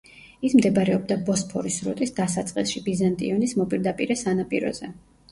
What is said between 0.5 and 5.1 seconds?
მდებარეობდა ბოსფორის სრუტის დასაწყისში, ბიზანტიონის მოპირდაპირე სანაპიროზე.